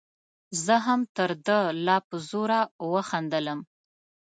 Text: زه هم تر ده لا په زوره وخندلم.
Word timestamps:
زه 0.63 0.75
هم 0.85 1.01
تر 1.17 1.31
ده 1.47 1.59
لا 1.85 1.97
په 2.07 2.15
زوره 2.29 2.61
وخندلم. 2.91 3.59